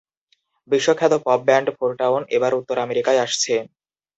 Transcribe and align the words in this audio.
বিশ্বখ্যাত 0.69 1.13
pop 1.25 1.39
band 1.47 1.67
ফোরটাউন, 1.77 2.21
এবার 2.35 2.51
উত্তর 2.59 2.75
আমেরিকায় 2.79 3.23
আসছে। 3.25 3.53